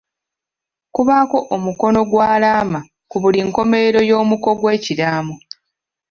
[0.95, 5.35] Kubaako omukono gw'alaama ku buli nkomerero y'omuko gw'ekiraamo.